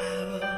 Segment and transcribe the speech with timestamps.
[0.00, 0.48] I will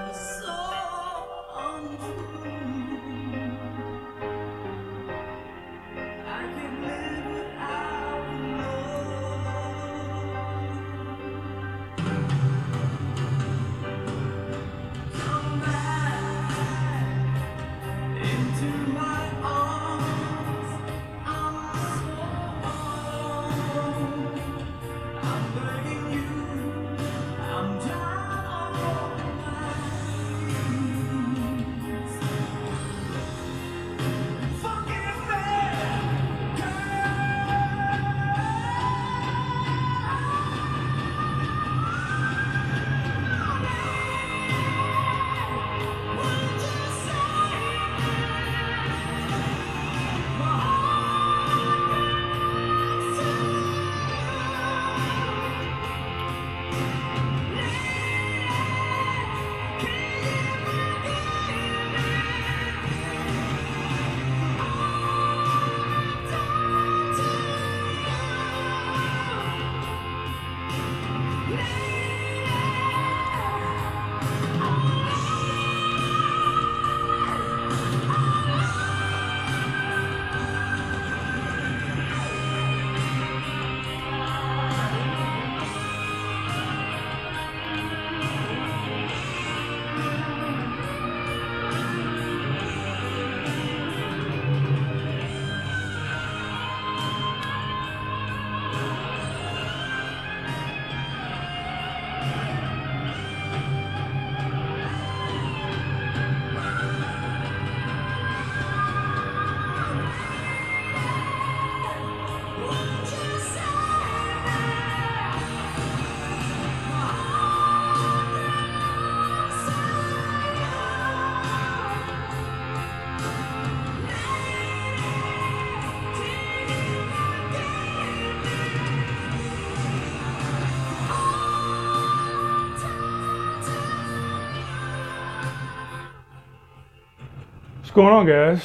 [137.95, 138.61] going on, guys?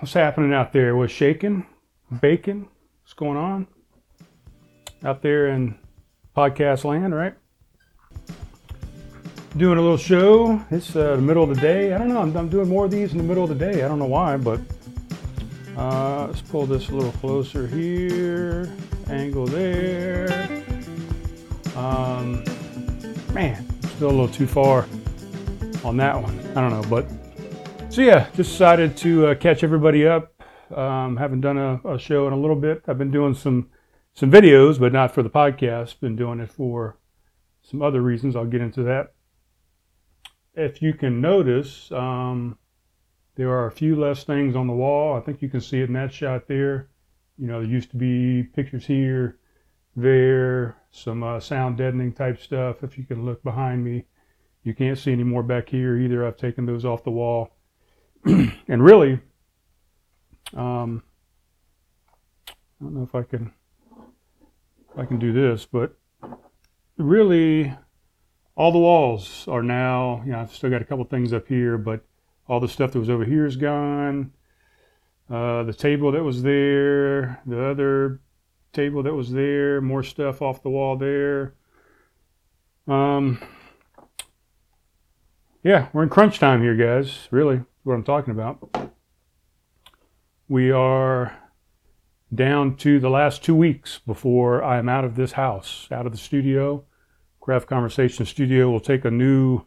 [0.00, 0.96] What's happening out there?
[0.96, 1.64] What's shaking?
[2.20, 2.68] Bacon?
[3.02, 3.68] What's going on
[5.04, 5.78] out there in
[6.36, 7.34] podcast land, right?
[9.56, 10.60] Doing a little show.
[10.72, 11.94] It's uh, the middle of the day.
[11.94, 12.22] I don't know.
[12.22, 13.84] I'm, I'm doing more of these in the middle of the day.
[13.84, 14.58] I don't know why, but
[15.76, 18.68] uh, let's pull this a little closer here.
[19.08, 20.28] Angle there.
[21.76, 22.42] Um,
[23.32, 23.64] man,
[23.94, 24.88] still a little too far
[25.84, 26.36] on that one.
[26.56, 27.06] I don't know, but
[27.92, 30.32] so yeah, just decided to uh, catch everybody up.
[30.74, 32.82] Um, haven't done a, a, show in a little bit.
[32.88, 33.68] I've been doing some
[34.14, 36.00] some videos, but not for the podcast.
[36.00, 36.96] Been doing it for
[37.60, 38.34] some other reasons.
[38.34, 39.12] I'll get into that.
[40.54, 42.56] If you can notice, um,
[43.34, 45.14] there are a few less things on the wall.
[45.14, 46.88] I think you can see it in that shot there.
[47.36, 49.38] You know, there used to be pictures here,
[49.96, 52.82] there, some uh, sound deadening type stuff.
[52.82, 54.06] If you can look behind me,
[54.62, 56.26] you can't see any more back here either.
[56.26, 57.50] I've taken those off the wall.
[58.24, 59.20] and really,
[60.54, 61.02] um,
[62.48, 63.52] I don't know if I can
[64.92, 65.96] if I can do this, but
[66.98, 67.74] really,
[68.56, 70.22] all the walls are now.
[70.24, 72.04] You know, I've still got a couple things up here, but
[72.48, 74.32] all the stuff that was over here is gone.
[75.30, 78.20] Uh, the table that was there, the other
[78.72, 81.54] table that was there, more stuff off the wall there.
[82.86, 83.40] Um,
[85.62, 87.28] yeah, we're in crunch time here, guys.
[87.30, 88.92] Really, what I'm talking about.
[90.48, 91.36] We are
[92.34, 96.12] down to the last two weeks before I am out of this house, out of
[96.12, 96.84] the studio.
[97.40, 99.62] Craft Conversation Studio will take a new,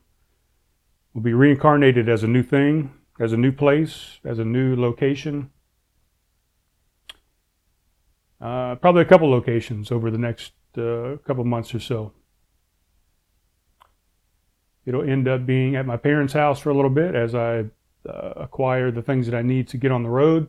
[1.13, 5.51] will be reincarnated as a new thing, as a new place, as a new location.
[8.39, 12.13] Uh, probably a couple locations over the next uh, couple months or so.
[14.85, 17.65] It'll end up being at my parents' house for a little bit as I
[18.07, 20.47] uh, acquire the things that I need to get on the road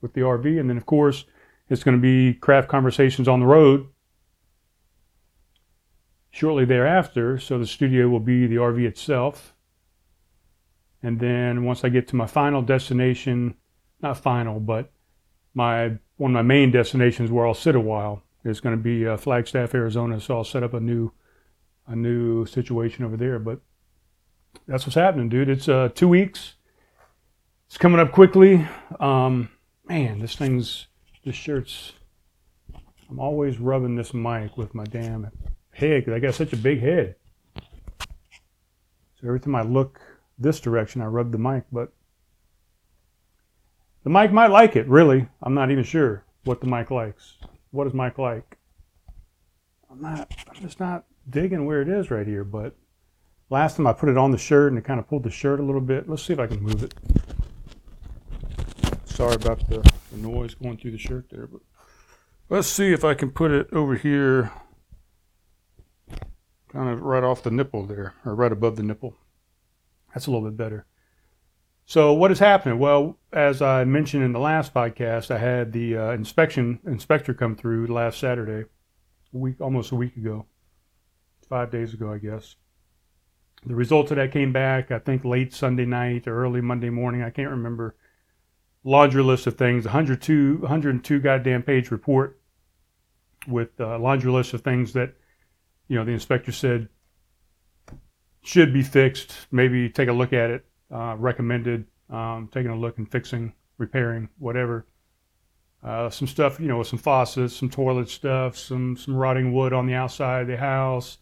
[0.00, 0.58] with the RV.
[0.58, 1.24] And then, of course,
[1.68, 3.88] it's going to be craft conversations on the road
[6.30, 7.38] shortly thereafter.
[7.38, 9.54] So the studio will be the RV itself.
[11.02, 13.54] And then once I get to my final destination,
[14.02, 14.92] not final, but
[15.54, 19.06] my one of my main destinations where I'll sit a while is going to be
[19.06, 20.20] uh, Flagstaff, Arizona.
[20.20, 21.12] So I'll set up a new
[21.86, 23.38] a new situation over there.
[23.38, 23.60] But
[24.66, 25.48] that's what's happening, dude.
[25.48, 26.54] It's uh, two weeks
[27.70, 28.66] it's coming up quickly.
[28.98, 29.48] Um,
[29.84, 30.88] man, this thing's,
[31.24, 31.92] this shirt's,
[33.08, 35.30] I'm always rubbing this mic with my damn
[35.70, 37.14] head because I got such a big head.
[39.20, 40.00] So every time I look
[40.36, 41.92] this direction, I rub the mic, but
[44.02, 45.28] the mic might like it, really.
[45.40, 47.36] I'm not even sure what the mic likes.
[47.70, 48.58] What does mic like?
[49.88, 52.74] I'm not, I'm just not digging where it is right here, but
[53.48, 55.60] last time I put it on the shirt and it kind of pulled the shirt
[55.60, 56.08] a little bit.
[56.08, 56.94] Let's see if I can move it.
[59.20, 61.60] Sorry about the, the noise going through the shirt there, but
[62.48, 64.50] let's see if I can put it over here,
[66.72, 69.18] kind of right off the nipple there, or right above the nipple.
[70.14, 70.86] That's a little bit better.
[71.84, 72.78] So what is happening?
[72.78, 77.56] Well, as I mentioned in the last podcast, I had the uh, inspection inspector come
[77.56, 78.70] through last Saturday,
[79.34, 80.46] a week almost a week ago,
[81.46, 82.56] five days ago, I guess.
[83.66, 87.22] The results of that came back, I think, late Sunday night or early Monday morning.
[87.22, 87.96] I can't remember
[88.84, 92.40] laundry list of things, 102, 102 goddamn page report
[93.46, 95.14] with a laundry list of things that,
[95.88, 96.88] you know, the inspector said
[98.42, 99.34] should be fixed.
[99.50, 100.64] Maybe take a look at it.
[100.92, 104.86] Uh, recommended um, taking a look and fixing, repairing, whatever.
[105.82, 109.86] Uh, some stuff, you know, some faucets, some toilet stuff, some some rotting wood on
[109.86, 111.18] the outside of the house,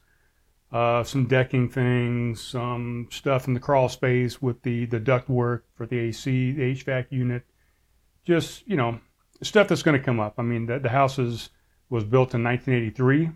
[0.70, 5.64] uh, some decking things, some stuff in the crawl space with the, the duct work
[5.74, 7.44] for the AC, the HVAC unit.
[8.24, 9.00] Just, you know,
[9.42, 10.34] stuff that's going to come up.
[10.36, 11.50] I mean, the, the house is,
[11.88, 13.30] was built in 1983.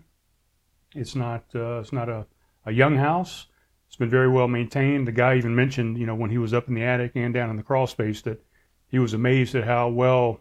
[0.95, 2.27] It's not, uh, it's not a,
[2.65, 3.47] a young house.
[3.87, 5.07] It's been very well maintained.
[5.07, 7.49] The guy even mentioned, you know, when he was up in the attic and down
[7.49, 8.43] in the crawl space that
[8.87, 10.39] he was amazed at how well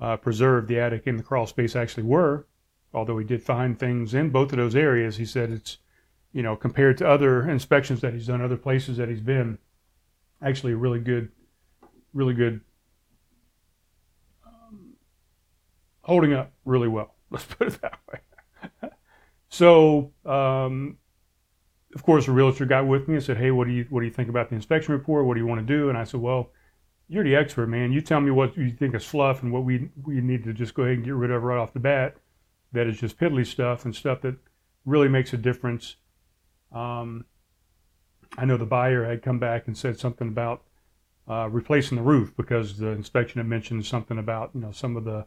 [0.00, 2.46] uh, preserved the attic and the crawl space actually were.
[2.94, 5.78] Although he did find things in both of those areas, he said it's
[6.36, 9.56] you know, compared to other inspections that he's done, other places that he's been,
[10.42, 11.30] actually a really good,
[12.12, 12.60] really good,
[14.46, 14.92] um,
[16.02, 17.14] holding up really well.
[17.30, 18.90] Let's put it that way.
[19.48, 20.98] so, um,
[21.94, 24.06] of course, a realtor got with me and said, "Hey, what do you what do
[24.06, 25.24] you think about the inspection report?
[25.24, 26.50] What do you want to do?" And I said, "Well,
[27.08, 27.92] you're the expert, man.
[27.92, 30.74] You tell me what you think is fluff and what we we need to just
[30.74, 32.18] go ahead and get rid of right off the bat.
[32.72, 34.36] That is just piddly stuff and stuff that
[34.84, 35.96] really makes a difference."
[36.72, 37.24] Um,
[38.36, 40.62] I know the buyer had come back and said something about
[41.28, 45.04] uh, replacing the roof because the inspection had mentioned something about you know some of
[45.04, 45.26] the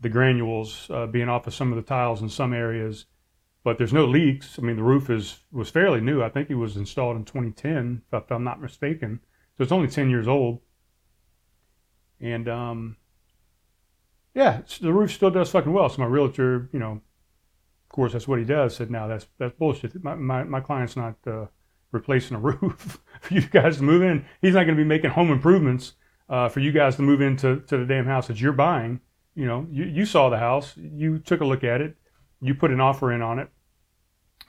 [0.00, 3.06] the granules uh, being off of some of the tiles in some areas,
[3.62, 4.58] but there's no leaks.
[4.58, 6.22] I mean, the roof is was fairly new.
[6.22, 9.20] I think it was installed in 2010, if I'm not mistaken.
[9.56, 10.60] So it's only 10 years old.
[12.20, 12.96] And um,
[14.34, 15.88] yeah, the roof still does fucking well.
[15.88, 17.00] So my realtor, you know,
[17.92, 18.76] course, that's what he does.
[18.76, 20.02] Said, "No, that's that's bullshit.
[20.02, 21.46] My my, my client's not uh,
[21.92, 24.24] replacing a roof for you guys to move in.
[24.40, 25.94] He's not going to be making home improvements
[26.28, 29.00] uh, for you guys to move into to the damn house that you're buying.
[29.34, 31.96] You know, you, you saw the house, you took a look at it,
[32.40, 33.48] you put an offer in on it,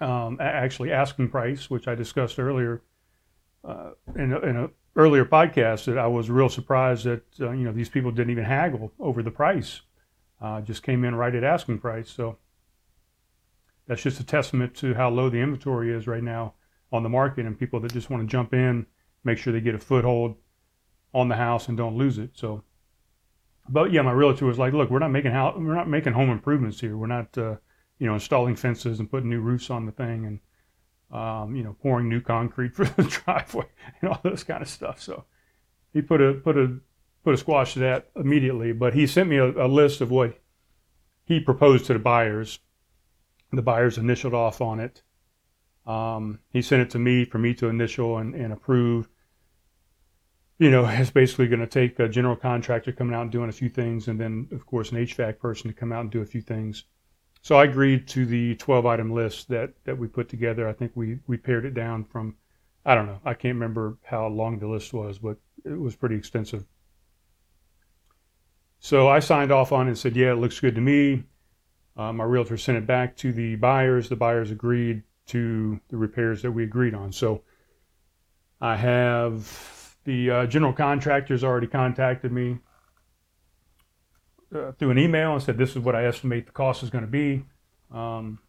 [0.01, 2.81] um, actually asking price, which I discussed earlier
[3.63, 7.63] uh, in, a, in a earlier podcast that I was real surprised that uh, you
[7.63, 9.81] know these people didn't even haggle over the price,
[10.41, 12.09] uh, just came in right at asking price.
[12.09, 12.37] So
[13.87, 16.53] that's just a testament to how low the inventory is right now
[16.91, 18.85] on the market, and people that just want to jump in,
[19.23, 20.35] make sure they get a foothold
[21.13, 22.31] on the house and don't lose it.
[22.33, 22.63] So,
[23.69, 26.29] but yeah, my realtor was like, "Look, we're not making house, we're not making home
[26.29, 26.97] improvements here.
[26.97, 27.55] We're not, uh,
[27.99, 30.39] you know, installing fences and putting new roofs on the thing and."
[31.13, 33.67] um, you know, pouring new concrete for the driveway
[34.01, 35.01] and all this kind of stuff.
[35.01, 35.25] So
[35.93, 36.79] he put a put a
[37.23, 38.73] put a squash to that immediately.
[38.73, 40.39] But he sent me a, a list of what
[41.23, 42.59] he proposed to the buyers.
[43.53, 45.03] The buyers initialed off on it.
[45.85, 49.07] Um, he sent it to me for me to initial and, and approve.
[50.57, 53.53] You know, it's basically going to take a general contractor coming out and doing a
[53.53, 56.25] few things, and then of course an HVAC person to come out and do a
[56.25, 56.85] few things.
[57.43, 60.67] So I agreed to the 12 item list that, that we put together.
[60.67, 62.37] I think we, we pared it down from,
[62.85, 66.15] I don't know, I can't remember how long the list was, but it was pretty
[66.15, 66.65] extensive.
[68.79, 71.23] So I signed off on it and said, yeah, it looks good to me.
[71.95, 74.09] Uh, my realtor sent it back to the buyers.
[74.09, 77.11] The buyers agreed to the repairs that we agreed on.
[77.11, 77.43] So
[78.59, 82.59] I have the uh, general contractors already contacted me
[84.53, 87.03] uh, through an email and said, "This is what I estimate the cost is going
[87.03, 87.45] to be."
[87.91, 88.39] Um,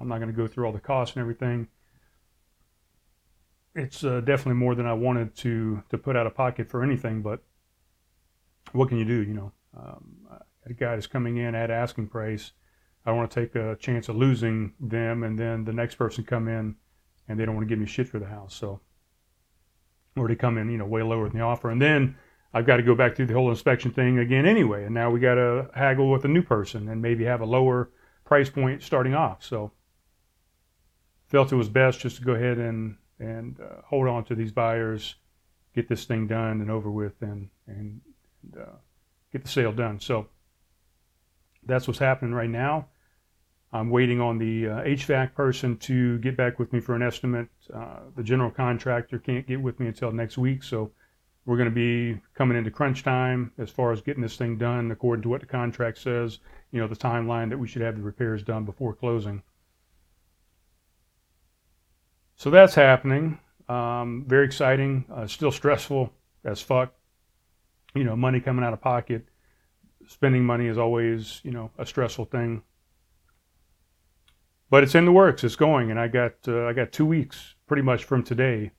[0.00, 1.68] I'm not going to go through all the costs and everything.
[3.74, 7.22] It's uh, definitely more than I wanted to to put out of pocket for anything,
[7.22, 7.42] but
[8.72, 9.22] what can you do?
[9.22, 10.28] You know, um,
[10.64, 12.52] a guy is coming in at asking price.
[13.06, 16.24] I don't want to take a chance of losing them, and then the next person
[16.24, 16.74] come in
[17.28, 18.54] and they don't want to give me shit for the house.
[18.54, 18.80] So,
[20.16, 22.16] or they come in, you know, way lower than the offer, and then
[22.52, 24.84] I've got to go back through the whole inspection thing again anyway.
[24.84, 27.90] And now we got to haggle with a new person and maybe have a lower
[28.24, 29.44] price point starting off.
[29.44, 29.72] So
[31.28, 34.52] felt it was best just to go ahead and and uh, hold on to these
[34.52, 35.16] buyers,
[35.74, 38.00] get this thing done and over with, and and,
[38.42, 38.76] and uh,
[39.32, 40.00] get the sale done.
[40.00, 40.28] So
[41.64, 42.88] that's what's happening right now.
[43.76, 47.48] I'm waiting on the uh, HVAC person to get back with me for an estimate.
[47.72, 50.92] Uh, the general contractor can't get with me until next week, so
[51.44, 54.90] we're going to be coming into crunch time as far as getting this thing done
[54.90, 56.38] according to what the contract says,
[56.72, 59.42] you know, the timeline that we should have the repairs done before closing.
[62.34, 63.38] So that's happening.
[63.68, 65.04] Um, very exciting.
[65.12, 66.12] Uh, still stressful
[66.44, 66.94] as fuck.
[67.94, 69.26] You know, money coming out of pocket.
[70.08, 72.62] Spending money is always, you know, a stressful thing.
[74.68, 75.44] But it's in the works.
[75.44, 78.72] It's going, and I got uh, I got two weeks pretty much from today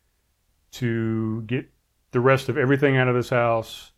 [0.72, 1.70] to get
[2.12, 3.92] the rest of everything out of this house.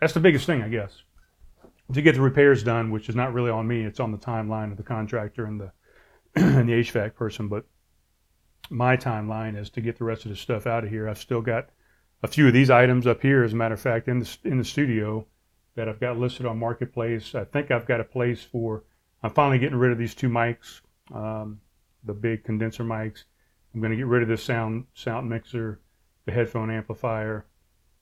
[0.00, 1.02] That's the biggest thing, I guess.
[1.92, 4.70] To get the repairs done, which is not really on me, it's on the timeline
[4.70, 5.72] of the contractor and the
[6.36, 7.48] and the HVAC person.
[7.48, 7.64] But
[8.70, 11.08] my timeline is to get the rest of the stuff out of here.
[11.08, 11.68] I've still got
[12.22, 14.58] a few of these items up here, as a matter of fact, in the in
[14.58, 15.26] the studio
[15.76, 17.34] that I've got listed on Marketplace.
[17.34, 18.84] I think I've got a place for.
[19.22, 20.80] I'm finally getting rid of these two mics,
[21.14, 21.60] um,
[22.04, 23.24] the big condenser mics.
[23.74, 25.80] I'm going to get rid of this sound sound mixer
[26.26, 27.46] the headphone amplifier,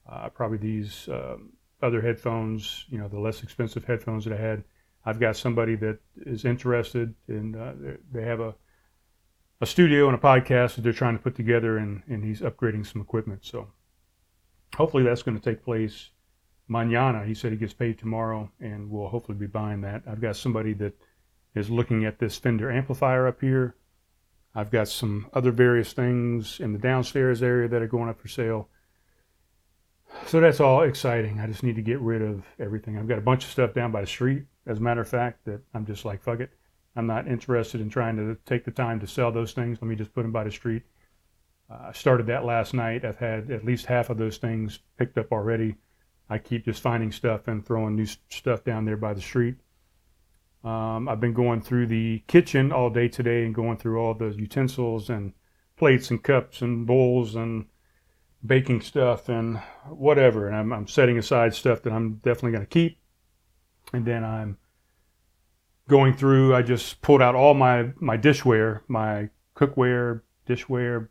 [0.09, 4.63] uh, probably these um, other headphones, you know, the less expensive headphones that I had.
[5.05, 7.71] I've got somebody that is interested and uh,
[8.11, 8.53] they have a,
[9.61, 12.85] a studio and a podcast that they're trying to put together and, and he's upgrading
[12.85, 13.45] some equipment.
[13.45, 13.67] So
[14.75, 16.09] hopefully that's going to take place
[16.67, 17.25] manana.
[17.25, 20.03] He said he gets paid tomorrow and we'll hopefully be buying that.
[20.07, 20.93] I've got somebody that
[21.55, 23.75] is looking at this Fender amplifier up here
[24.55, 28.27] I've got some other various things in the downstairs area that are going up for
[28.27, 28.69] sale.
[30.25, 31.39] So that's all exciting.
[31.39, 32.97] I just need to get rid of everything.
[32.97, 35.45] I've got a bunch of stuff down by the street, as a matter of fact,
[35.45, 36.49] that I'm just like, fuck it.
[36.95, 39.77] I'm not interested in trying to take the time to sell those things.
[39.81, 40.83] Let me just put them by the street.
[41.69, 43.05] Uh, I started that last night.
[43.05, 45.75] I've had at least half of those things picked up already.
[46.27, 49.55] I keep just finding stuff and throwing new stuff down there by the street.
[50.63, 54.29] Um, I've been going through the kitchen all day today and going through all the
[54.29, 55.33] utensils and
[55.77, 57.67] plates and cups and bowls and
[58.45, 60.47] baking stuff and whatever.
[60.47, 62.99] And I'm, I'm setting aside stuff that I'm definitely going to keep.
[63.93, 64.57] And then I'm
[65.87, 71.07] going through, I just pulled out all my, my dishware, my cookware, dishware,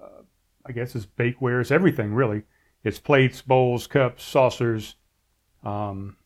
[0.00, 0.22] uh,
[0.66, 2.42] I guess it's bakeware, it's everything really.
[2.84, 4.96] It's plates, bowls, cups, saucers,
[5.64, 6.16] um,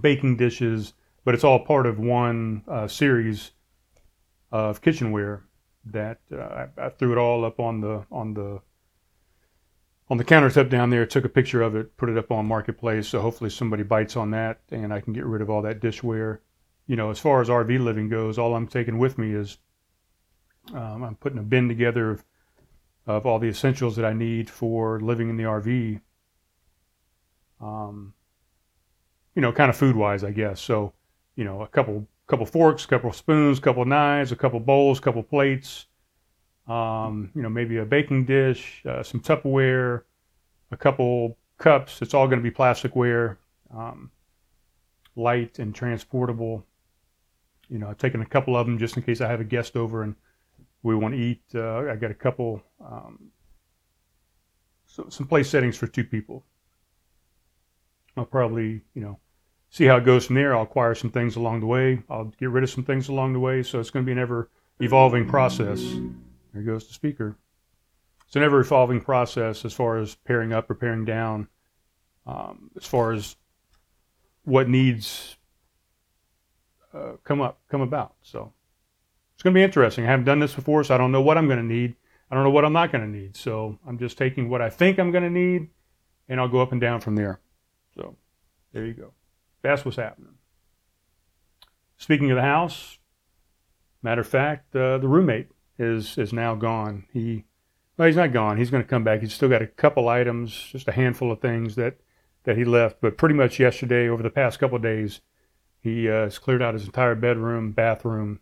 [0.00, 3.52] baking dishes, but it's all part of one uh, series
[4.50, 5.44] of kitchenware
[5.86, 8.60] that uh, I, I, threw it all up on the on the
[10.08, 11.06] on the countertop down there.
[11.06, 13.08] Took a picture of it, put it up on Marketplace.
[13.08, 16.38] So hopefully somebody bites on that, and I can get rid of all that dishware.
[16.86, 19.58] You know, as far as RV living goes, all I'm taking with me is
[20.74, 22.24] um, I'm putting a bin together of,
[23.06, 26.00] of all the essentials that I need for living in the RV.
[27.60, 28.14] Um,
[29.34, 30.60] you know, kind of food wise, I guess.
[30.60, 30.92] So,
[31.36, 34.98] you know, a couple couple forks, a couple spoons, a couple knives, a couple bowls,
[34.98, 35.86] a couple plates,
[36.68, 40.02] um, you know, maybe a baking dish, uh, some Tupperware,
[40.70, 42.00] a couple cups.
[42.00, 43.36] It's all going to be plasticware,
[43.74, 44.10] um,
[45.16, 46.64] light and transportable.
[47.68, 49.76] You know, I've taken a couple of them just in case I have a guest
[49.76, 50.14] over and
[50.82, 51.42] we want to eat.
[51.52, 53.30] Uh, I got a couple, um,
[54.86, 56.44] so, some place settings for two people.
[58.16, 59.18] I'll probably, you know,
[59.70, 60.54] see how it goes from there.
[60.54, 62.02] I'll acquire some things along the way.
[62.10, 63.62] I'll get rid of some things along the way.
[63.62, 64.50] So it's going to be an ever
[64.80, 65.80] evolving process.
[66.52, 67.36] There goes the speaker.
[68.26, 71.48] It's an ever evolving process as far as pairing up or pairing down,
[72.26, 73.36] um, as far as
[74.44, 75.36] what needs
[76.92, 78.14] uh, come up, come about.
[78.22, 78.52] So
[79.34, 80.04] it's going to be interesting.
[80.04, 81.96] I haven't done this before, so I don't know what I'm going to need.
[82.30, 83.36] I don't know what I'm not going to need.
[83.36, 85.68] So I'm just taking what I think I'm going to need,
[86.28, 87.40] and I'll go up and down from there.
[87.94, 88.16] So
[88.72, 89.12] there you go.
[89.62, 90.34] That's what's happening.
[91.96, 92.98] Speaking of the house,
[94.02, 95.48] matter of fact, uh, the roommate
[95.78, 97.04] is is now gone.
[97.12, 97.44] He
[97.96, 98.56] well, he's not gone.
[98.56, 99.20] He's going to come back.
[99.20, 101.98] He's still got a couple items, just a handful of things that
[102.44, 103.02] that he left.
[103.02, 105.20] But pretty much yesterday, over the past couple of days,
[105.78, 108.40] he uh, has cleared out his entire bedroom, bathroom,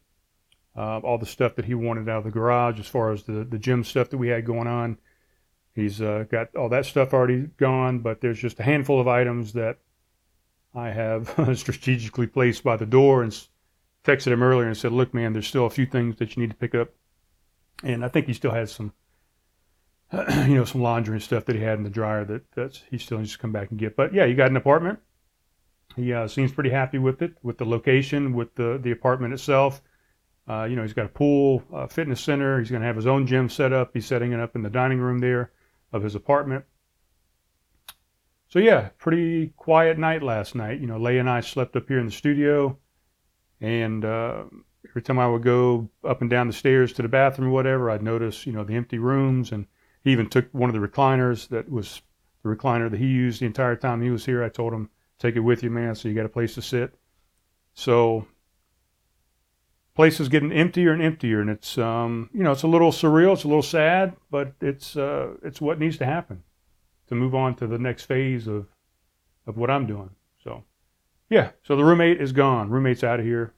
[0.76, 3.44] uh, all the stuff that he wanted out of the garage, as far as the
[3.44, 4.98] the gym stuff that we had going on.
[5.74, 9.52] He's uh, got all that stuff already gone, but there's just a handful of items
[9.54, 9.78] that
[10.78, 13.32] I have strategically placed by the door and
[14.04, 16.50] texted him earlier and said, "Look, man, there's still a few things that you need
[16.50, 16.90] to pick up."
[17.82, 18.92] And I think he still has some,
[20.12, 22.98] you know, some laundry and stuff that he had in the dryer that that's he
[22.98, 23.96] still needs to come back and get.
[23.96, 25.00] But yeah, he got an apartment.
[25.96, 29.82] He uh, seems pretty happy with it, with the location, with the the apartment itself.
[30.48, 32.58] Uh, you know, he's got a pool, a fitness center.
[32.58, 33.90] He's going to have his own gym set up.
[33.92, 35.52] He's setting it up in the dining room there
[35.92, 36.64] of his apartment.
[38.48, 40.80] So yeah, pretty quiet night last night.
[40.80, 42.78] You know, Leigh and I slept up here in the studio,
[43.60, 44.44] and uh,
[44.88, 47.90] every time I would go up and down the stairs to the bathroom or whatever,
[47.90, 49.66] I'd notice you know the empty rooms, and
[50.02, 52.00] he even took one of the recliners that was
[52.42, 54.42] the recliner that he used the entire time he was here.
[54.42, 54.88] I told him,
[55.18, 56.94] take it with you, man, so you got a place to sit.
[57.74, 58.26] So
[59.94, 63.34] place is getting emptier and emptier, and it's um, you know it's a little surreal,
[63.34, 66.44] it's a little sad, but it's uh, it's what needs to happen
[67.08, 68.66] to move on to the next phase of
[69.46, 70.10] of what I'm doing.
[70.44, 70.62] So,
[71.30, 71.50] yeah.
[71.62, 72.68] So the roommate is gone.
[72.68, 73.54] Roommate's out of here.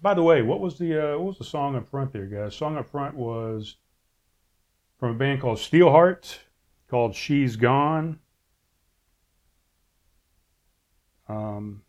[0.00, 2.54] By the way, what was the uh, what was the song up front there, guys?
[2.54, 3.76] Song up front was
[4.98, 6.38] from a band called Steelheart,
[6.88, 8.20] called "She's Gone."
[11.28, 11.82] Um,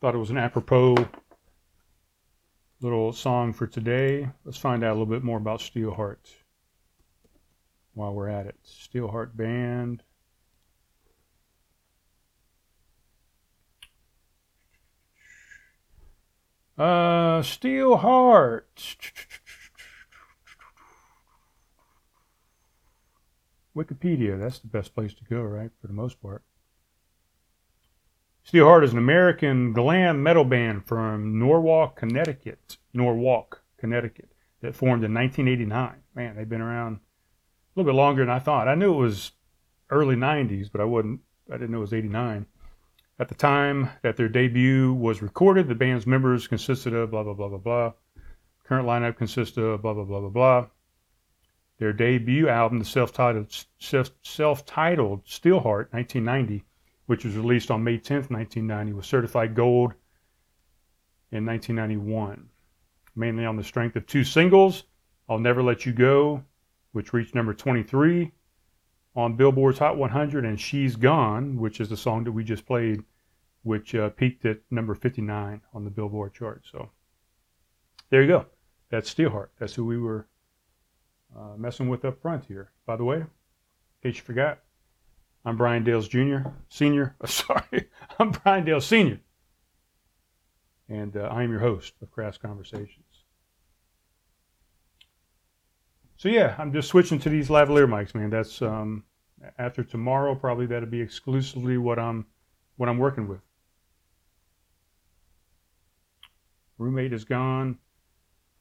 [0.00, 0.94] thought it was an apropos
[2.80, 4.28] little song for today.
[4.44, 6.34] Let's find out a little bit more about Steelheart
[8.00, 8.56] while we're at it.
[8.64, 10.02] Steelheart Band.
[16.78, 18.62] Uh, Steelheart.
[23.76, 26.42] Wikipedia, that's the best place to go, right, for the most part.
[28.50, 32.78] Steelheart is an American glam metal band from Norwalk, Connecticut.
[32.94, 34.32] Norwalk, Connecticut,
[34.62, 36.02] that formed in 1989.
[36.14, 37.00] Man, they've been around
[37.74, 38.68] a little bit longer than I thought.
[38.68, 39.32] I knew it was
[39.90, 41.20] early 90s, but I wouldn't.
[41.48, 42.46] I didn't know it was 89.
[43.18, 47.34] At the time that their debut was recorded, the band's members consisted of blah blah
[47.34, 47.92] blah blah blah.
[48.64, 50.66] Current lineup consists of blah blah blah blah blah.
[51.78, 56.64] Their debut album, the self-titled self-titled Steelheart, 1990,
[57.06, 59.94] which was released on May 10th, 1990, was certified gold
[61.32, 62.48] in 1991,
[63.16, 64.84] mainly on the strength of two singles,
[65.28, 66.44] "I'll Never Let You Go"
[66.92, 68.32] which reached number 23
[69.16, 73.02] on Billboard's Hot 100, and She's Gone, which is the song that we just played,
[73.62, 76.62] which uh, peaked at number 59 on the Billboard chart.
[76.70, 76.90] So
[78.10, 78.46] there you go.
[78.90, 79.48] That's Steelheart.
[79.58, 80.26] That's who we were
[81.36, 82.70] uh, messing with up front here.
[82.86, 83.26] By the way, in
[84.02, 84.60] case you forgot,
[85.44, 87.16] I'm Brian Dales Jr., Senior.
[87.24, 89.20] sorry, I'm Brian Dales Senior,
[90.88, 93.09] and uh, I am your host of Craft Conversations.
[96.20, 98.28] So yeah, I'm just switching to these lavalier mics, man.
[98.28, 99.04] That's um,
[99.58, 100.34] after tomorrow.
[100.34, 102.26] Probably that'll be exclusively what I'm
[102.76, 103.40] what I'm working with.
[106.76, 107.78] Roommate is gone.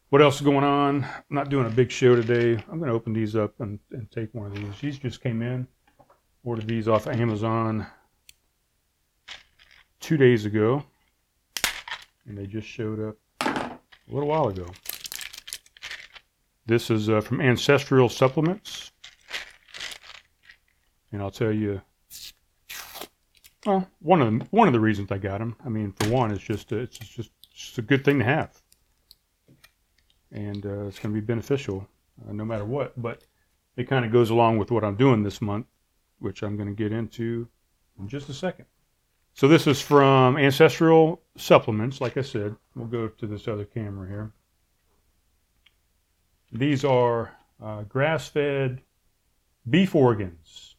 [0.07, 1.03] What else is going on?
[1.03, 2.53] I'm not doing a big show today.
[2.71, 4.79] I'm going to open these up and, and take one of these.
[4.79, 5.67] These just came in.
[6.45, 7.85] Ordered these off Amazon
[9.99, 10.81] two days ago,
[12.25, 14.65] and they just showed up a little while ago.
[16.69, 18.91] This is uh, from Ancestral Supplements.
[21.11, 21.81] And I'll tell you,
[23.65, 25.55] well, one of the, one of the reasons I got them.
[25.65, 28.61] I mean, for one, it's just a, it's just just a good thing to have,
[30.31, 31.87] and uh, it's going to be beneficial
[32.29, 32.93] uh, no matter what.
[33.01, 33.23] But
[33.75, 35.65] it kind of goes along with what I'm doing this month,
[36.19, 37.47] which I'm going to get into
[37.99, 38.67] in just a second.
[39.33, 41.99] So this is from Ancestral Supplements.
[41.99, 44.33] Like I said, we'll go to this other camera here.
[46.51, 48.81] These are uh, grass-fed
[49.69, 50.75] beef organs.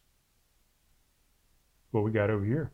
[1.91, 2.71] What we got over here.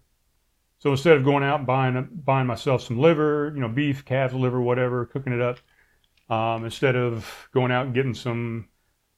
[0.80, 4.34] So instead of going out and buying buying myself some liver, you know, beef, calves
[4.34, 5.60] liver, whatever, cooking it up,
[6.30, 8.68] um, instead of going out and getting some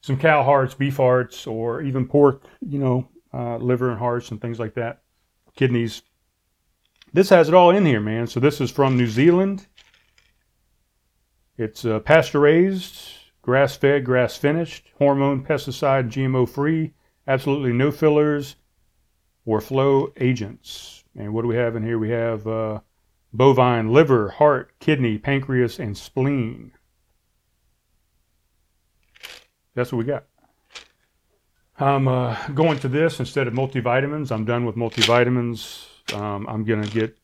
[0.01, 4.41] some cow hearts, beef hearts, or even pork, you know, uh, liver and hearts and
[4.41, 5.01] things like that,
[5.55, 6.01] kidneys.
[7.11, 8.27] This has it all in here, man.
[8.27, 9.67] So this is from New Zealand.
[11.57, 13.18] It's uh, pasture raised
[13.49, 16.93] grass fed, grass finished, hormone, pesticide, GMO free,
[17.27, 18.57] absolutely no fillers
[19.43, 21.03] or flow agents.
[21.17, 21.97] And what do we have in here?
[21.97, 22.81] We have uh,
[23.33, 26.73] bovine liver, heart, kidney, pancreas, and spleen.
[29.73, 30.25] That's what we got.
[31.79, 34.31] I'm uh, going to this instead of multivitamins.
[34.31, 35.88] I'm done with multivitamins.
[36.13, 37.17] Um, I'm going to get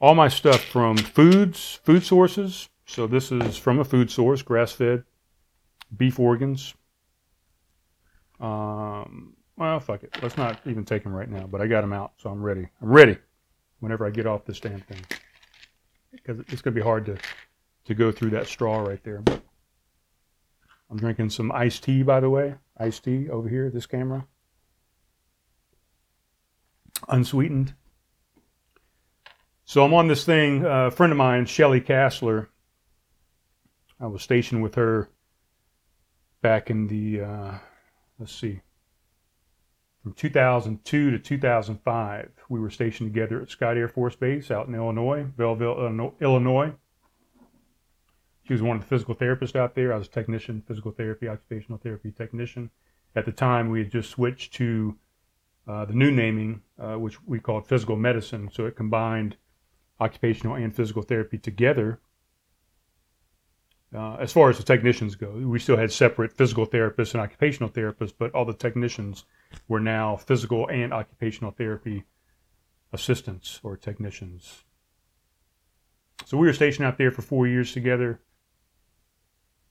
[0.00, 2.70] all my stuff from foods, food sources.
[2.86, 5.04] So this is from a food source, grass fed,
[5.94, 6.74] beef organs.
[8.40, 10.16] Um, well, fuck it.
[10.22, 11.46] Let's not even take them right now.
[11.46, 12.68] But I got them out, so I'm ready.
[12.82, 13.16] I'm ready.
[13.80, 15.00] Whenever I get off this damn thing,
[16.12, 17.18] because it's gonna be hard to
[17.84, 19.20] to go through that straw right there.
[19.20, 19.42] But
[20.90, 22.54] I'm drinking some iced tea, by the way.
[22.78, 23.70] Iced tea over here.
[23.70, 24.26] This camera,
[27.08, 27.74] unsweetened.
[29.64, 30.64] So I'm on this thing.
[30.64, 32.48] Uh, a friend of mine, Shelly Castler.
[33.98, 35.08] I was stationed with her
[36.42, 37.54] back in the, uh,
[38.18, 38.60] let's see,
[40.02, 42.30] from 2002 to 2005.
[42.48, 46.72] We were stationed together at Scott Air Force Base out in Illinois, Belleville, Illinois.
[48.44, 49.92] She was one of the physical therapists out there.
[49.92, 52.70] I was a technician, physical therapy, occupational therapy technician.
[53.16, 54.96] At the time, we had just switched to
[55.66, 58.48] uh, the new naming, uh, which we called physical medicine.
[58.52, 59.36] So it combined
[59.98, 61.98] occupational and physical therapy together
[63.96, 67.70] uh, as far as the technicians go, we still had separate physical therapists and occupational
[67.70, 69.24] therapists, but all the technicians
[69.68, 72.04] were now physical and occupational therapy
[72.92, 74.64] assistants or technicians.
[76.24, 78.20] So we were stationed out there for four years together.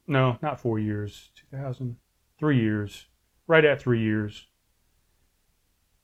[0.07, 1.31] No, not four years.
[1.51, 1.97] 2000,
[2.39, 3.07] three years,
[3.47, 4.47] right at three years.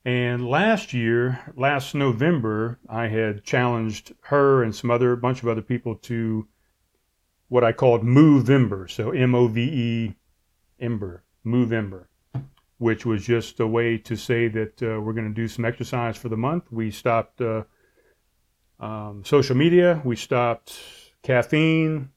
[0.04, 5.62] And last year, last November, I had challenged her and some other bunch of other
[5.62, 6.48] people to
[7.52, 8.90] what I called Movember.
[8.90, 10.14] So M O V E
[10.80, 12.06] Ember, Movember,
[12.78, 16.16] which was just a way to say that uh, we're going to do some exercise
[16.16, 16.64] for the month.
[16.72, 17.64] We stopped uh,
[18.80, 20.80] um, social media, we stopped
[21.22, 22.08] caffeine,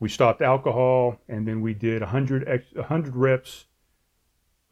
[0.00, 3.66] we stopped alcohol, and then we did 100, 100 reps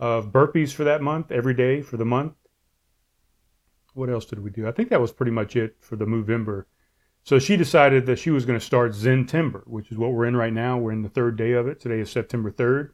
[0.01, 2.33] of burpees for that month, every day for the month.
[3.93, 4.67] What else did we do?
[4.67, 6.65] I think that was pretty much it for the Movember
[7.27, 10.37] so she decided that she was going to start Zentember, which is what we're in
[10.37, 10.79] right now.
[10.79, 11.81] We're in the third day of it.
[11.81, 12.91] Today is September 3rd.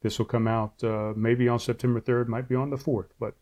[0.00, 3.10] This will come out uh, maybe on September 3rd, might be on the 4th.
[3.20, 3.34] But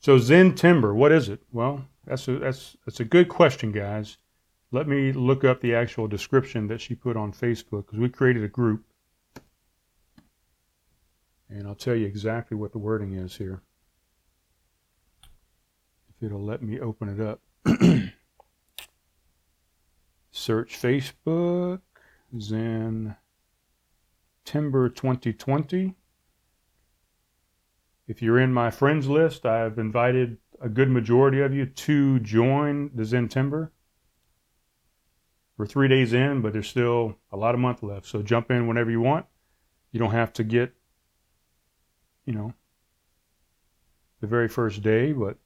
[0.00, 1.42] so Zentember, what is it?
[1.52, 4.16] Well, that's a, that's that's a good question, guys.
[4.72, 8.42] Let me look up the actual description that she put on Facebook because we created
[8.42, 8.84] a group,
[11.50, 13.60] and I'll tell you exactly what the wording is here.
[16.08, 17.42] If it'll let me open it up.
[20.30, 21.80] Search Facebook,
[22.38, 23.16] Zen
[24.44, 25.94] Timber 2020.
[28.06, 32.92] If you're in my friends list, I've invited a good majority of you to join
[32.94, 33.70] the Zentember.
[35.58, 38.06] We're three days in, but there's still a lot of month left.
[38.06, 39.26] So jump in whenever you want.
[39.90, 40.72] You don't have to get,
[42.26, 42.52] you know,
[44.20, 45.38] the very first day, but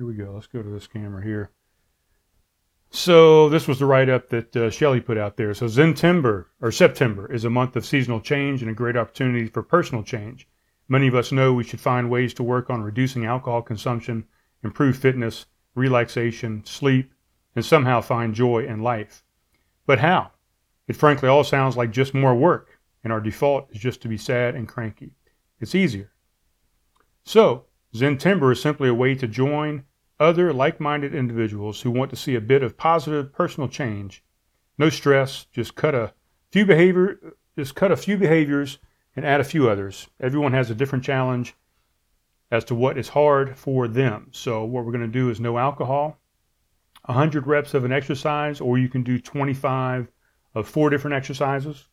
[0.00, 0.32] here we go.
[0.32, 1.50] Let's go to this camera here.
[2.88, 5.52] So this was the write-up that uh, Shelley put out there.
[5.52, 9.62] So Zentember or September is a month of seasonal change and a great opportunity for
[9.62, 10.48] personal change.
[10.88, 14.24] Many of us know we should find ways to work on reducing alcohol consumption,
[14.64, 17.12] improve fitness, relaxation, sleep,
[17.54, 19.22] and somehow find joy in life.
[19.84, 20.30] But how?
[20.88, 24.16] It frankly all sounds like just more work, and our default is just to be
[24.16, 25.10] sad and cranky.
[25.60, 26.10] It's easier.
[27.22, 29.84] So, Zentember is simply a way to join
[30.20, 34.22] other like-minded individuals who want to see a bit of positive personal change.
[34.78, 36.12] No stress, just cut a
[36.50, 38.78] few behavior just cut a few behaviors
[39.16, 40.08] and add a few others.
[40.20, 41.54] Everyone has a different challenge
[42.50, 44.28] as to what is hard for them.
[44.32, 46.18] So what we're going to do is no alcohol,
[47.04, 50.10] 100 reps of an exercise, or you can do 25
[50.54, 51.86] of four different exercises.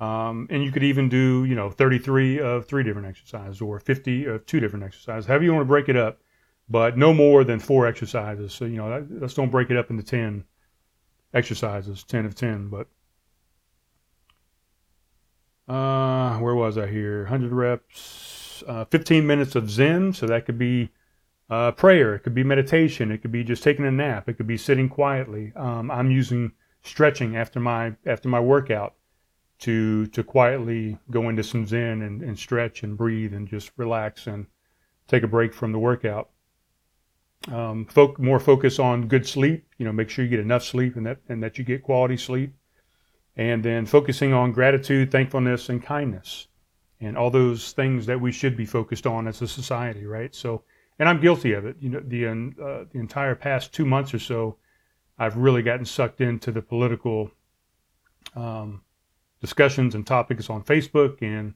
[0.00, 4.24] Um, and you could even do, you know, 33 of three different exercises or 50
[4.24, 5.26] of two different exercises.
[5.26, 6.20] However you want to break it up
[6.70, 8.54] but no more than four exercises.
[8.54, 10.44] So, you know, let's don't break it up into 10
[11.34, 12.68] exercises, 10 of 10.
[12.68, 12.86] But
[15.68, 17.22] uh, where was I here?
[17.22, 20.12] 100 reps, uh, 15 minutes of Zen.
[20.12, 20.90] So that could be
[21.50, 24.46] uh, prayer, it could be meditation, it could be just taking a nap, it could
[24.46, 25.52] be sitting quietly.
[25.56, 26.52] Um, I'm using
[26.82, 28.94] stretching after my after my workout
[29.58, 34.28] to to quietly go into some Zen and, and stretch and breathe and just relax
[34.28, 34.46] and
[35.08, 36.30] take a break from the workout
[37.48, 39.66] um, fo- more focus on good sleep.
[39.78, 42.16] You know, make sure you get enough sleep and that and that you get quality
[42.16, 42.54] sleep,
[43.36, 46.48] and then focusing on gratitude, thankfulness, and kindness,
[47.00, 50.34] and all those things that we should be focused on as a society, right?
[50.34, 50.64] So,
[50.98, 51.76] and I'm guilty of it.
[51.80, 54.56] You know, the uh, the entire past two months or so,
[55.18, 57.30] I've really gotten sucked into the political
[58.36, 58.82] um,
[59.40, 61.54] discussions and topics on Facebook, and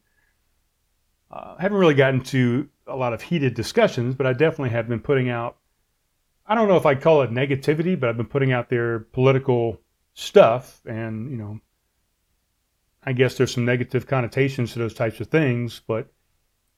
[1.31, 5.01] uh, haven't really gotten to a lot of heated discussions, but I definitely have been
[5.01, 5.57] putting out
[6.47, 9.81] I don't know if I'd call it negativity, but I've been putting out there political
[10.13, 11.61] stuff, and you know,
[13.03, 16.13] I guess there's some negative connotations to those types of things, but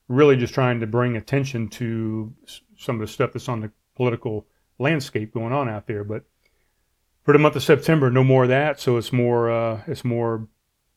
[0.08, 2.32] really just trying to bring attention to
[2.76, 4.46] some of the stuff that's on the political
[4.78, 6.04] landscape going on out there.
[6.04, 6.24] But
[7.24, 8.80] for the month of September, no more of that.
[8.80, 10.46] So it's more uh, it's more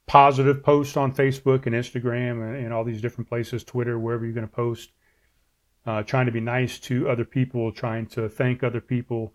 [0.05, 4.34] positive posts on Facebook and Instagram and, and all these different places, Twitter, wherever you're
[4.34, 4.91] going to post
[5.89, 9.34] uh, trying to be nice to other people, trying to thank other people,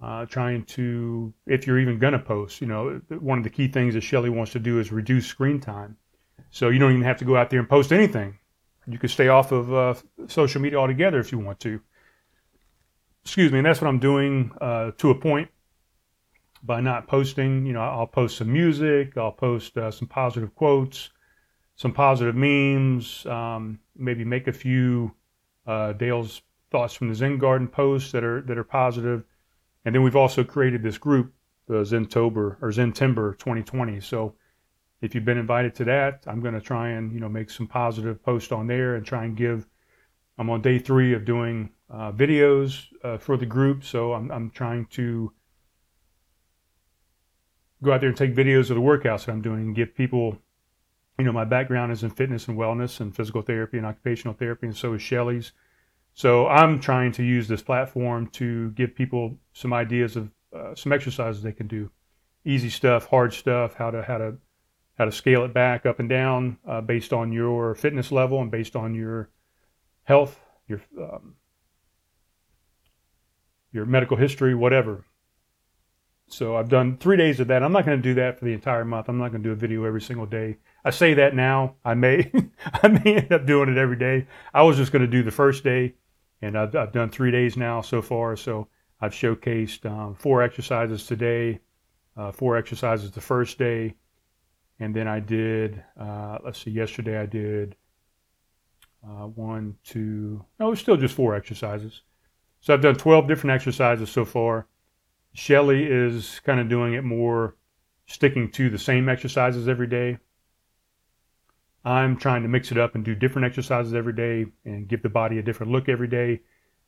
[0.00, 3.66] uh, trying to, if you're even going to post, you know, one of the key
[3.66, 5.96] things that Shelly wants to do is reduce screen time.
[6.50, 8.38] So you don't even have to go out there and post anything.
[8.86, 9.94] You could stay off of uh,
[10.28, 11.80] social media altogether if you want to.
[13.24, 15.50] Excuse me, and that's what I'm doing uh, to a point
[16.62, 17.66] by not posting.
[17.66, 21.10] You know, I'll post some music, I'll post uh, some positive quotes,
[21.74, 25.16] some positive memes, um, maybe make a few
[25.70, 29.22] uh, Dale's thoughts from the Zen Garden posts that are that are positive,
[29.84, 31.32] and then we've also created this group,
[31.68, 34.00] the Zentober or Zentember 2020.
[34.00, 34.34] So
[35.00, 37.68] if you've been invited to that, I'm going to try and you know make some
[37.68, 39.68] positive posts on there and try and give.
[40.38, 44.50] I'm on day three of doing uh, videos uh, for the group, so I'm I'm
[44.50, 45.32] trying to
[47.80, 50.36] go out there and take videos of the workouts that I'm doing and give people
[51.20, 54.66] you know, my background is in fitness and wellness and physical therapy and occupational therapy,
[54.66, 55.52] and so is Shelly's.
[56.14, 60.92] So I'm trying to use this platform to give people some ideas of uh, some
[60.92, 61.90] exercises they can do,
[62.44, 64.36] easy stuff, hard stuff, how to how to
[64.98, 68.50] how to scale it back up and down uh, based on your fitness level and
[68.50, 69.30] based on your
[70.04, 71.36] health, your um,
[73.72, 75.04] your medical history, whatever.
[76.26, 77.62] So I've done three days of that.
[77.62, 79.08] I'm not going to do that for the entire month.
[79.08, 80.58] I'm not going to do a video every single day.
[80.84, 81.76] I say that now.
[81.84, 82.30] I may
[82.82, 84.26] I may end up doing it every day.
[84.54, 85.94] I was just going to do the first day,
[86.42, 88.36] and I've, I've done three days now so far.
[88.36, 88.68] So
[89.00, 91.60] I've showcased um, four exercises today,
[92.16, 93.94] uh, four exercises the first day,
[94.78, 95.82] and then I did.
[95.98, 96.70] Uh, let's see.
[96.70, 97.76] Yesterday I did
[99.04, 100.44] uh, one, two.
[100.58, 102.02] No, it's still just four exercises.
[102.60, 104.66] So I've done 12 different exercises so far.
[105.32, 107.56] Shelly is kind of doing it more
[108.06, 110.18] sticking to the same exercises every day.
[111.84, 115.08] I'm trying to mix it up and do different exercises every day and give the
[115.08, 116.40] body a different look every day.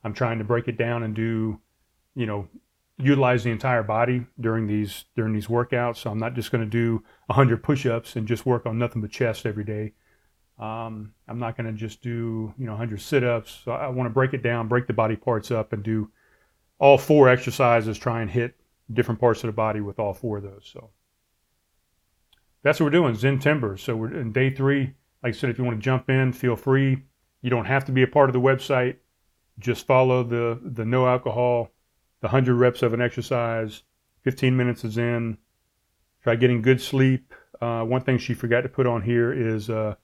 [0.04, 1.58] I'm trying to break it down and do,
[2.14, 2.48] you know,
[2.98, 5.98] utilize the entire body during these during these workouts.
[5.98, 9.10] So I'm not just going to do 100 push-ups and just work on nothing but
[9.10, 9.92] chest every day.
[10.58, 13.60] Um, I'm not going to just do you know 100 sit-ups.
[13.64, 16.10] So I want to break it down, break the body parts up, and do
[16.78, 18.56] all four exercises try and hit
[18.92, 20.68] different parts of the body with all four of those.
[20.70, 20.90] So
[22.62, 23.78] that's what we're doing, Zentember.
[23.78, 24.94] So we're in day three.
[25.22, 27.02] Like I said, if you want to jump in, feel free.
[27.40, 28.96] You don't have to be a part of the website.
[29.58, 31.70] Just follow the the no alcohol,
[32.20, 33.82] the hundred reps of an exercise,
[34.22, 35.38] 15 minutes of Zen.
[36.22, 37.34] Try getting good sleep.
[37.60, 39.96] Uh, one thing she forgot to put on here is uh,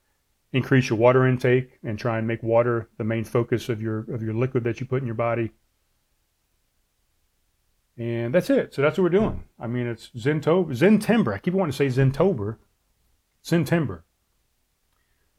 [0.52, 4.22] increase your water intake and try and make water the main focus of your of
[4.22, 5.52] your liquid that you put in your body.
[7.98, 8.72] And that's it.
[8.72, 9.44] So that's what we're doing.
[9.58, 11.34] I mean, it's Zentober, Zentember.
[11.34, 12.58] I keep wanting to say Zentober.
[13.44, 14.02] Zentember.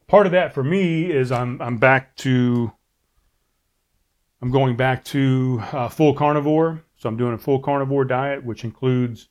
[0.06, 2.72] Part of that for me is I'm I'm back to
[4.42, 6.84] I'm going back to uh, full carnivore.
[6.96, 9.28] So I'm doing a full carnivore diet, which includes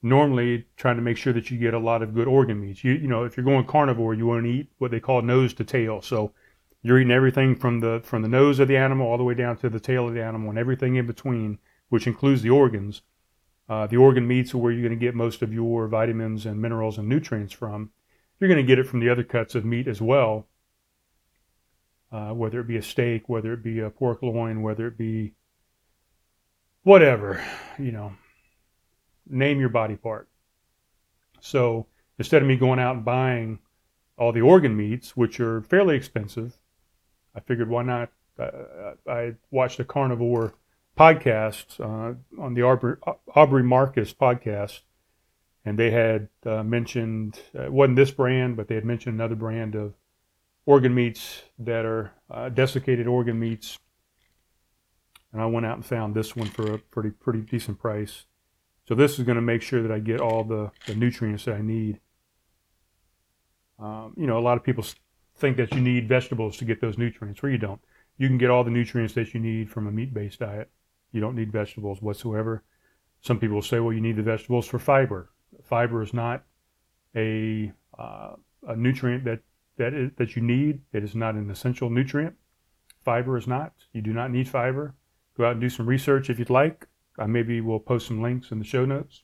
[0.00, 2.84] normally trying to make sure that you get a lot of good organ meats.
[2.84, 5.52] You you know, if you're going carnivore, you want to eat what they call nose
[5.54, 6.00] to tail.
[6.00, 6.32] So
[6.82, 9.58] you're eating everything from the from the nose of the animal all the way down
[9.58, 13.02] to the tail of the animal and everything in between which includes the organs.
[13.68, 16.60] Uh, the organ meats are where you're going to get most of your vitamins and
[16.60, 17.90] minerals and nutrients from.
[18.38, 20.46] You're going to get it from the other cuts of meat as well,
[22.12, 25.32] uh, whether it be a steak, whether it be a pork loin, whether it be
[26.82, 27.42] whatever,
[27.78, 28.12] you know,
[29.28, 30.28] name your body part.
[31.40, 31.86] So
[32.18, 33.58] instead of me going out and buying
[34.18, 36.58] all the organ meats, which are fairly expensive,
[37.34, 38.10] I figured why not?
[38.38, 40.54] Uh, I watched a carnivore
[40.96, 42.96] podcast uh, on the Aubrey,
[43.34, 44.80] Aubrey, Marcus podcast,
[45.64, 49.34] and they had uh, mentioned uh, it wasn't this brand, but they had mentioned another
[49.34, 49.94] brand of
[50.64, 53.78] organ meats that are uh, desiccated organ meats.
[55.32, 58.24] And I went out and found this one for a pretty pretty decent price.
[58.88, 61.56] So this is going to make sure that I get all the, the nutrients that
[61.56, 62.00] I need.
[63.78, 64.84] Um, you know, a lot of people
[65.36, 67.80] think that you need vegetables to get those nutrients, where you don't.
[68.16, 70.70] You can get all the nutrients that you need from a meat-based diet.
[71.16, 72.62] You don't need vegetables whatsoever.
[73.22, 75.30] Some people say, well, you need the vegetables for fiber.
[75.64, 76.44] Fiber is not
[77.16, 78.32] a, uh,
[78.68, 79.40] a nutrient that,
[79.78, 80.82] that, is, that you need.
[80.92, 82.34] It is not an essential nutrient.
[83.02, 83.72] Fiber is not.
[83.94, 84.94] You do not need fiber.
[85.38, 86.86] Go out and do some research if you'd like.
[87.18, 89.22] I maybe will post some links in the show notes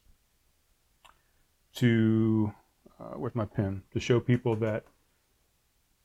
[1.75, 2.55] to,
[2.99, 4.87] uh, with my pen, to show people that,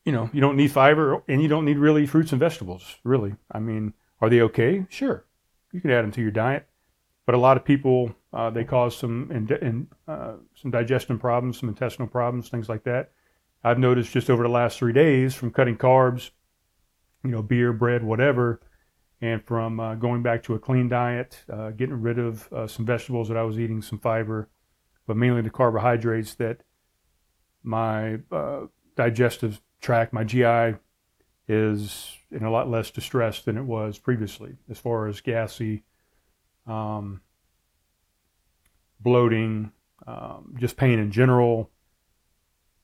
[0.04, 3.36] you know, you don't need fiber and you don't need really fruits and vegetables, really.
[3.50, 4.86] I mean, are they okay?
[4.90, 5.24] Sure
[5.72, 6.68] you can add them to your diet.
[7.26, 11.60] But a lot of people, uh, they cause some in, in, uh, some digestion problems,
[11.60, 13.12] some intestinal problems, things like that.
[13.64, 16.30] I've noticed just over the last three days from cutting carbs,
[17.24, 18.62] you know, beer, bread, whatever,
[19.20, 22.86] and from uh, going back to a clean diet, uh, getting rid of uh, some
[22.86, 24.48] vegetables that I was eating, some fiber,
[25.06, 26.62] but mainly the carbohydrates that
[27.64, 30.78] my uh, digestive tract, my GI
[31.48, 35.84] is in a lot less distress than it was previously, as far as gassy,
[36.66, 37.22] um,
[39.00, 39.72] bloating,
[40.06, 41.72] um, just pain in general,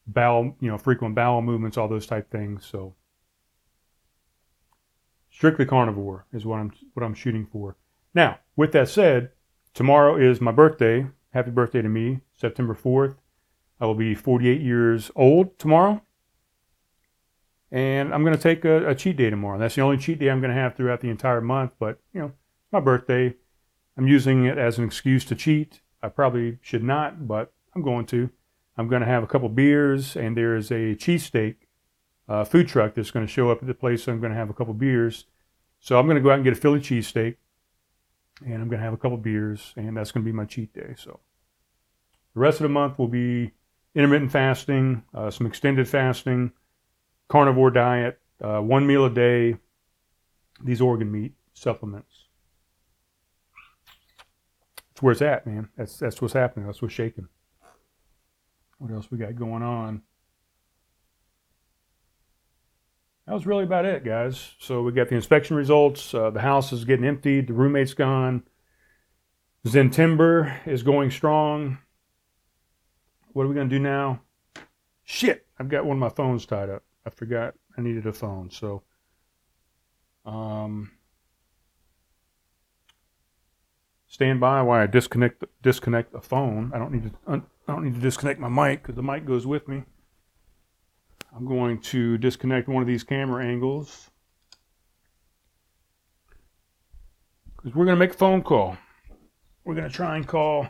[0.07, 2.65] bowel, you know, frequent bowel movements, all those type things.
[2.65, 2.95] So
[5.29, 7.75] strictly carnivore is what I'm what I'm shooting for.
[8.13, 9.31] Now, with that said,
[9.73, 11.07] tomorrow is my birthday.
[11.31, 13.15] Happy birthday to me, September 4th.
[13.79, 16.01] I will be 48 years old tomorrow
[17.73, 19.57] and I'm going to take a, a, cheat day tomorrow.
[19.57, 21.73] That's the only cheat day I'm going to have throughout the entire month.
[21.79, 22.31] But you know,
[22.71, 23.35] my birthday.
[23.97, 25.81] I'm using it as an excuse to cheat.
[26.01, 28.29] I probably should not, but I'm going to.
[28.75, 31.55] I'm going to have a couple beers, and there's a cheesesteak
[32.27, 34.03] uh, food truck that's going to show up at the place.
[34.03, 35.25] So I'm going to have a couple beers.
[35.79, 37.35] So I'm going to go out and get a Philly cheesesteak,
[38.43, 40.73] and I'm going to have a couple beers, and that's going to be my cheat
[40.73, 40.95] day.
[40.97, 41.19] So
[42.33, 43.51] the rest of the month will be
[43.93, 46.51] intermittent fasting, uh, some extended fasting
[47.29, 49.57] carnivore diet, uh, one meal a day,
[50.63, 52.25] these organ meat supplements.
[54.89, 55.69] That's where it's at, man.
[55.77, 56.65] That's that's what's happening.
[56.65, 57.27] That's what's shaking.
[58.77, 60.01] What else we got going on?
[63.25, 64.51] That was really about it, guys.
[64.59, 66.13] So we got the inspection results.
[66.13, 67.47] Uh, the house is getting emptied.
[67.47, 68.43] The roommate's gone.
[69.65, 71.77] Zentember is going strong.
[73.31, 74.21] What are we going to do now?
[75.05, 76.83] Shit, I've got one of my phones tied up.
[77.05, 78.49] I forgot I needed a phone.
[78.49, 78.83] So,
[80.25, 80.91] um,
[84.07, 86.71] stand by while I disconnect disconnect the phone.
[86.73, 89.47] I don't need to I don't need to disconnect my mic because the mic goes
[89.47, 89.83] with me.
[91.35, 94.11] I'm going to disconnect one of these camera angles
[97.55, 98.77] because we're going to make a phone call.
[99.63, 100.67] We're going to try and call,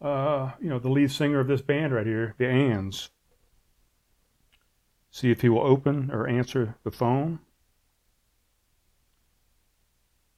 [0.00, 3.10] uh, you know, the lead singer of this band right here, the And's.
[5.10, 7.40] See if he will open or answer the phone.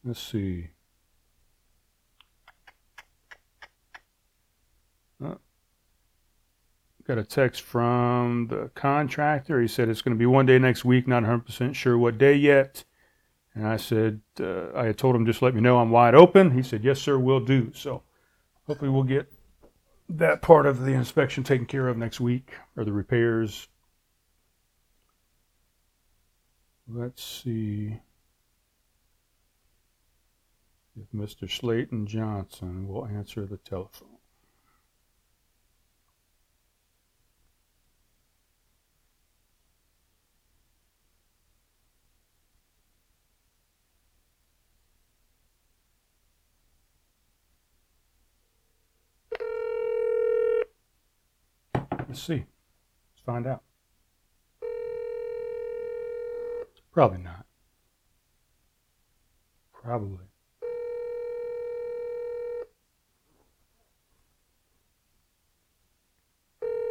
[0.04, 0.68] Let's see.
[5.22, 5.34] Uh,
[7.06, 9.60] got a text from the contractor.
[9.60, 12.34] He said it's going to be one day next week, not 100% sure what day
[12.34, 12.84] yet.
[13.54, 16.52] And I said, uh, I had told him just let me know I'm wide open.
[16.52, 17.72] He said, yes, sir, We'll do.
[17.74, 18.02] So
[18.66, 19.30] hopefully we'll get
[20.08, 23.68] that part of the inspection taken care of next week or the repairs.
[26.92, 28.00] Let's see
[30.96, 31.48] if Mr.
[31.48, 34.08] Slayton Johnson will answer the telephone.
[52.08, 52.34] Let's see.
[52.34, 53.62] Let's find out.
[56.92, 57.46] Probably not.
[59.72, 60.26] Probably.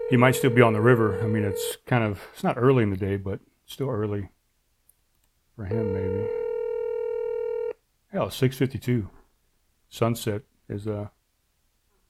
[0.09, 1.21] He might still be on the river.
[1.23, 4.29] I mean, it's kind of, it's not early in the day, but still early
[5.55, 6.27] for him, maybe.
[8.11, 9.07] Hell, 6.52.
[9.89, 11.09] Sunset is, uh,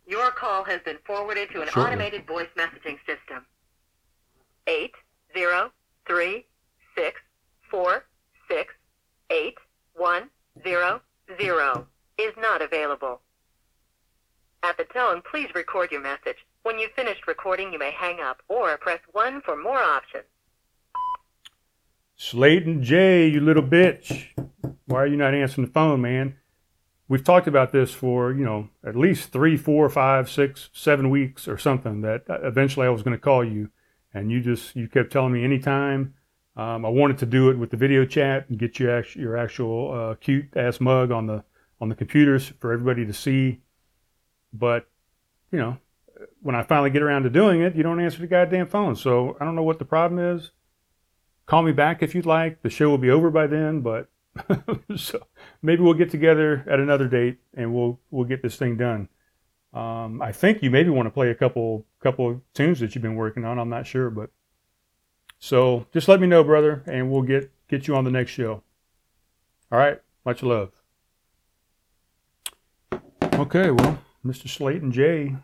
[0.08, 1.92] Your call has been forwarded to an Shortly.
[1.94, 3.46] automated voice messaging system.
[4.68, 4.92] Eight
[5.36, 5.72] zero
[6.08, 6.46] three
[6.96, 7.20] six
[7.70, 8.06] four
[8.50, 8.74] six
[9.30, 9.56] eight
[9.96, 10.30] one
[10.64, 11.02] zero
[11.40, 13.22] zero is not available.
[14.64, 16.38] At the tone, please record your message.
[16.64, 20.26] When you've finished recording, you may hang up or press 1 for more options.
[22.16, 24.28] Slayton J, you little bitch.
[24.86, 26.36] Why are you not answering the phone, man?
[27.08, 31.48] We've talked about this for, you know, at least three, four, five, six, seven weeks
[31.48, 33.70] or something that eventually I was going to call you.
[34.14, 36.16] And you just, you kept telling me anytime.
[36.60, 39.38] Um, I wanted to do it with the video chat and get your, act- your
[39.38, 41.46] actual uh, cute ass mug on the,
[41.80, 43.62] on the computers for everybody to see.
[44.52, 44.86] But,
[45.54, 45.78] you know,
[46.42, 48.98] when I finally get around to doing it, you don't answer the goddamn phone.
[48.98, 50.52] So I don't know what the problem is.
[51.46, 52.62] Call me back if you'd like.
[52.62, 54.10] The show will be over by then, but
[54.98, 55.26] so
[55.62, 59.08] maybe we'll get together at another date and we'll we'll get this thing done.
[59.74, 63.02] Um, I think you maybe want to play a couple couple of tunes that you've
[63.02, 63.58] been working on.
[63.58, 64.30] I'm not sure, but
[65.40, 68.62] so just let me know, brother, and we'll get get you on the next show.
[69.72, 70.72] All right, much love.
[73.34, 74.50] Okay, well, Mr.
[74.50, 75.38] Slayton J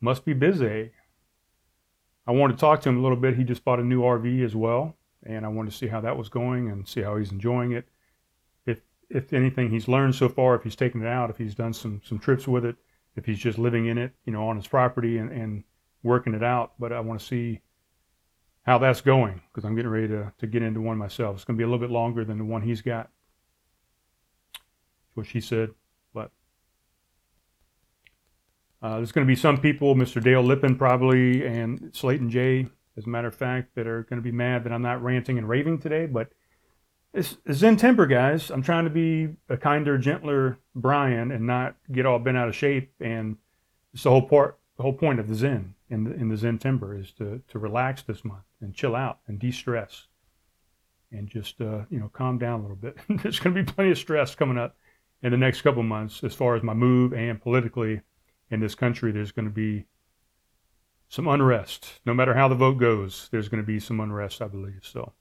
[0.00, 0.90] must be busy.
[2.26, 3.36] I wanted to talk to him a little bit.
[3.36, 6.16] He just bought a new RV as well, and I wanted to see how that
[6.16, 7.88] was going and see how he's enjoying it.
[8.66, 11.72] If if anything he's learned so far, if he's taken it out, if he's done
[11.72, 12.76] some some trips with it,
[13.14, 15.62] if he's just living in it, you know, on his property and, and
[16.02, 16.72] working it out.
[16.78, 17.60] But I want to see
[18.62, 21.36] how that's going because I'm getting ready to, to get into one myself.
[21.36, 23.10] It's going to be a little bit longer than the one he's got.
[25.14, 25.70] What she said.
[26.12, 26.30] But
[28.82, 30.22] uh, there's going to be some people, Mr.
[30.22, 34.22] Dale Lippin probably, and Slayton J, as a matter of fact, that are going to
[34.22, 36.06] be mad that I'm not ranting and raving today.
[36.06, 36.30] But
[37.12, 38.50] it's, it's Zentember, guys.
[38.50, 42.54] I'm trying to be a kinder, gentler Brian and not get all bent out of
[42.54, 42.92] shape.
[43.00, 43.38] And
[43.94, 46.98] it's the whole part, the whole point of the Zen in the, in the Zentember
[46.98, 50.06] is to, to relax this month and chill out and de-stress
[51.12, 52.96] and just uh, you know calm down a little bit.
[53.22, 54.76] There's going to be plenty of stress coming up
[55.22, 58.00] in the next couple months as far as my move and politically
[58.50, 59.12] in this country.
[59.12, 59.86] There's going to be
[61.08, 62.00] some unrest.
[62.06, 64.80] No matter how the vote goes, there's going to be some unrest, I believe.
[64.82, 65.12] So,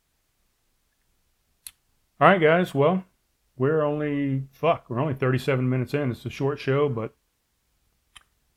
[2.22, 2.74] all right, guys.
[2.76, 3.04] Well,
[3.58, 4.86] we're only fuck.
[4.90, 6.12] We're only 37 minutes in.
[6.12, 7.16] It's a short show, but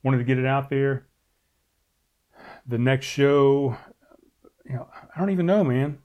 [0.02, 1.06] wanted to get it out there.
[2.66, 3.76] The next show,
[4.64, 5.98] you know, I don't even know, man.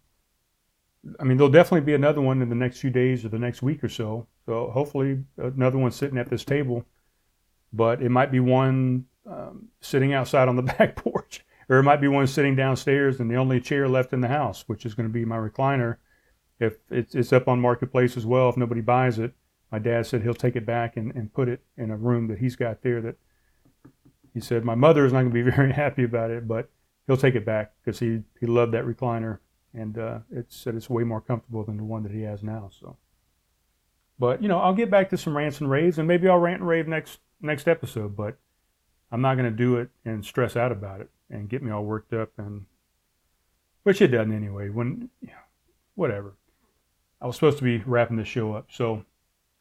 [1.20, 3.62] I mean, there'll definitely be another one in the next few days or the next
[3.62, 4.28] week or so.
[4.46, 6.86] So hopefully, another one sitting at this table.
[7.72, 12.02] But it might be one um, sitting outside on the back porch, or it might
[12.02, 15.08] be one sitting downstairs and the only chair left in the house, which is going
[15.08, 15.98] to be my recliner.
[16.60, 19.34] If it's, it's up on marketplace as well, if nobody buys it,
[19.72, 22.40] my dad said he'll take it back and, and put it in a room that
[22.40, 23.02] he's got there.
[23.02, 23.18] That
[24.38, 26.70] he said my mother is not going to be very happy about it, but
[27.08, 29.40] he'll take it back because he he loved that recliner
[29.74, 32.70] and uh, it said it's way more comfortable than the one that he has now.
[32.80, 32.98] So,
[34.20, 36.60] but you know, I'll get back to some rants and raves, and maybe I'll rant
[36.60, 38.16] and rave next next episode.
[38.16, 38.38] But
[39.12, 41.84] I'm not going to do it and stress out about it and get me all
[41.84, 42.66] worked up, and
[43.82, 44.70] which it doesn't anyway.
[44.70, 45.42] When yeah,
[45.96, 46.36] whatever.
[47.20, 48.68] I was supposed to be wrapping this show up.
[48.72, 49.04] So,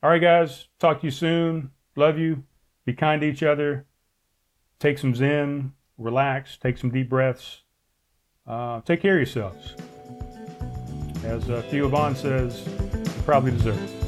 [0.02, 1.70] all right, guys, talk to you soon.
[1.96, 2.44] Love you.
[2.84, 3.86] Be kind to each other.
[4.78, 5.72] Take some Zen.
[5.98, 6.56] Relax.
[6.58, 7.62] Take some deep breaths.
[8.46, 9.74] Uh, take care of yourselves.
[11.24, 14.05] As uh, Theo Von says, you probably deserve it.